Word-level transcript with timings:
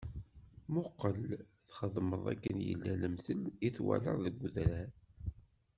Muqel 0.73 1.23
txedmeḍ 1.67 2.23
akken 2.33 2.57
yella 2.67 2.93
lemtel 3.01 3.41
i 3.67 3.69
twalaḍ 3.75 4.17
deg 4.25 4.35
udrar. 4.45 4.89